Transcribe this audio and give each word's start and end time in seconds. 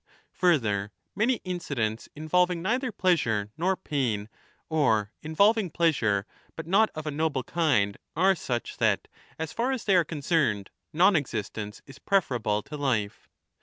Further, 0.31 0.91
many 1.15 1.41
incidents 1.43 2.09
involving 2.15 2.59
neither 2.63 2.91
pleasure 2.91 3.51
nor 3.55 3.75
pain 3.77 4.29
or 4.67 5.11
involv 5.23 5.57
ing 5.57 5.69
pleasure 5.69 6.25
but 6.55 6.65
not 6.65 6.89
of 6.95 7.05
a 7.05 7.11
noble 7.11 7.43
kind 7.43 7.99
are 8.15 8.33
such 8.33 8.77
that, 8.77 9.07
as 9.37 9.53
far 9.53 9.71
as 9.71 9.83
25 9.83 9.85
they 9.85 9.95
are 9.95 10.03
concerned, 10.03 10.71
non 10.91 11.15
existence 11.15 11.83
is 11.85 11.99
preferable 11.99 12.63
to 12.63 12.77
life. 12.77 13.29